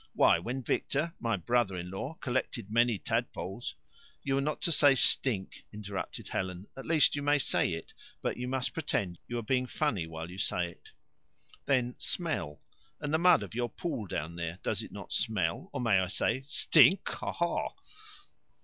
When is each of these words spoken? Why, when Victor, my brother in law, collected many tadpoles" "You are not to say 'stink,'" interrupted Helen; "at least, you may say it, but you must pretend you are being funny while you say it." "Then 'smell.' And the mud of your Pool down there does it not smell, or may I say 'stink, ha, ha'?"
Why, 0.15 0.39
when 0.39 0.63
Victor, 0.63 1.13
my 1.19 1.37
brother 1.37 1.77
in 1.77 1.91
law, 1.91 2.15
collected 2.15 2.71
many 2.71 2.97
tadpoles" 2.97 3.75
"You 4.23 4.35
are 4.35 4.41
not 4.41 4.59
to 4.63 4.71
say 4.71 4.95
'stink,'" 4.95 5.63
interrupted 5.71 6.29
Helen; 6.29 6.65
"at 6.75 6.87
least, 6.87 7.15
you 7.15 7.21
may 7.21 7.37
say 7.37 7.73
it, 7.73 7.93
but 8.19 8.35
you 8.35 8.47
must 8.47 8.73
pretend 8.73 9.19
you 9.27 9.37
are 9.37 9.43
being 9.43 9.67
funny 9.67 10.07
while 10.07 10.31
you 10.31 10.39
say 10.39 10.71
it." 10.71 10.89
"Then 11.65 11.93
'smell.' 11.99 12.63
And 12.99 13.13
the 13.13 13.19
mud 13.19 13.43
of 13.43 13.53
your 13.53 13.69
Pool 13.69 14.07
down 14.07 14.37
there 14.37 14.57
does 14.63 14.81
it 14.81 14.91
not 14.91 15.11
smell, 15.11 15.69
or 15.71 15.79
may 15.79 15.99
I 15.99 16.07
say 16.07 16.45
'stink, 16.47 17.07
ha, 17.07 17.31
ha'?" 17.31 17.69